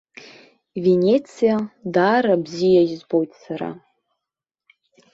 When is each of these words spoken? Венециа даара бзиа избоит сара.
Венециа 0.83 1.55
даара 1.93 2.35
бзиа 2.43 2.81
избоит 2.93 3.31
сара. 3.41 3.71